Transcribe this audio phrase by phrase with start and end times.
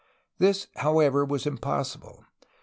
[0.39, 2.25] This, however, was impossible.